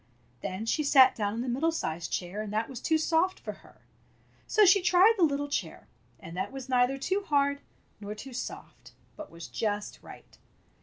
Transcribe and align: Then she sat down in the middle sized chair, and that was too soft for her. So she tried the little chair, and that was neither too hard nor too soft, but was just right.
Then 0.41 0.65
she 0.65 0.83
sat 0.83 1.13
down 1.13 1.35
in 1.35 1.41
the 1.41 1.47
middle 1.47 1.71
sized 1.71 2.11
chair, 2.11 2.41
and 2.41 2.51
that 2.51 2.67
was 2.67 2.81
too 2.81 2.97
soft 2.97 3.39
for 3.39 3.51
her. 3.61 3.81
So 4.47 4.65
she 4.65 4.81
tried 4.81 5.13
the 5.15 5.23
little 5.23 5.47
chair, 5.47 5.87
and 6.19 6.35
that 6.35 6.51
was 6.51 6.67
neither 6.67 6.97
too 6.97 7.21
hard 7.27 7.61
nor 7.99 8.15
too 8.15 8.33
soft, 8.33 8.93
but 9.15 9.29
was 9.29 9.47
just 9.47 10.01
right. 10.01 10.39